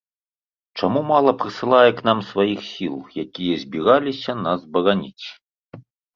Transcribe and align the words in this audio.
Чаму 0.77 1.01
мала 1.11 1.33
прысылае 1.43 1.91
к 1.99 2.05
нам 2.09 2.23
сваіх 2.31 2.59
сіл, 2.71 2.95
якія 3.25 3.61
збіраліся 3.67 4.37
нас 4.45 4.59
бараніць. 4.73 5.27